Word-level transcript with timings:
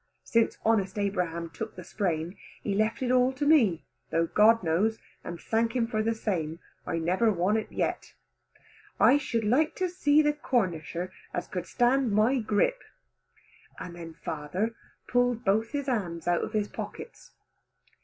Since 0.23 0.57
honest 0.65 0.97
Abraham 0.97 1.51
took 1.51 1.75
the 1.75 1.83
sprain, 1.83 2.35
he 2.63 2.73
left 2.73 3.03
it 3.03 3.11
all 3.11 3.31
to 3.33 3.45
me, 3.45 3.85
though 4.09 4.25
God 4.25 4.63
knows, 4.63 4.97
and 5.23 5.39
thank 5.39 5.75
him 5.75 5.85
for 5.85 6.01
the 6.01 6.15
same, 6.15 6.57
I 6.87 6.97
never 6.97 7.31
want 7.31 7.59
it 7.59 7.71
yet. 7.71 8.15
I 8.99 9.17
should 9.19 9.43
like 9.43 9.75
to 9.75 9.87
see 9.89 10.23
the 10.23 10.33
Cornisher 10.33 11.11
as 11.35 11.45
could 11.45 11.67
stand 11.67 12.13
my 12.13 12.39
grip." 12.39 12.81
And 13.77 13.95
then 13.95 14.15
father 14.15 14.73
pull 15.05 15.35
both 15.35 15.69
his 15.69 15.85
hands 15.85 16.27
out 16.27 16.43
of 16.43 16.53
his 16.53 16.67
pockets. 16.67 17.33